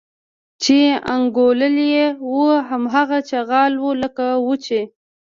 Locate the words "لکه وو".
4.01-4.53